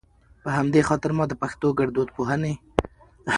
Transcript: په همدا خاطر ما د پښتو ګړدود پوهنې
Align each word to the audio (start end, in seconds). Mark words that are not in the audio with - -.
په 0.43 0.49
همدا 0.57 0.81
خاطر 0.89 1.11
ما 1.17 1.25
د 1.27 1.33
پښتو 1.41 1.67
ګړدود 1.79 2.07
پوهنې 2.17 2.53